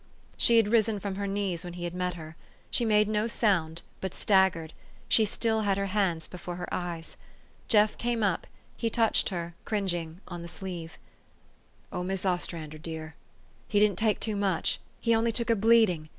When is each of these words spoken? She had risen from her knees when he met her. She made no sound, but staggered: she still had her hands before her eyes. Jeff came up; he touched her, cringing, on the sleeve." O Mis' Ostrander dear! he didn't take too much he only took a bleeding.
She 0.35 0.57
had 0.57 0.69
risen 0.71 0.99
from 0.99 1.13
her 1.13 1.27
knees 1.27 1.63
when 1.63 1.73
he 1.73 1.87
met 1.91 2.15
her. 2.15 2.35
She 2.71 2.85
made 2.85 3.07
no 3.07 3.27
sound, 3.27 3.83
but 4.01 4.15
staggered: 4.15 4.73
she 5.07 5.25
still 5.25 5.61
had 5.61 5.77
her 5.77 5.85
hands 5.93 6.27
before 6.27 6.55
her 6.55 6.67
eyes. 6.73 7.17
Jeff 7.67 7.95
came 7.99 8.23
up; 8.23 8.47
he 8.75 8.89
touched 8.89 9.29
her, 9.29 9.53
cringing, 9.63 10.19
on 10.27 10.41
the 10.41 10.47
sleeve." 10.47 10.97
O 11.93 12.03
Mis' 12.03 12.25
Ostrander 12.25 12.79
dear! 12.79 13.13
he 13.67 13.77
didn't 13.79 13.99
take 13.99 14.19
too 14.19 14.35
much 14.35 14.79
he 14.99 15.13
only 15.13 15.31
took 15.31 15.51
a 15.51 15.55
bleeding. 15.55 16.09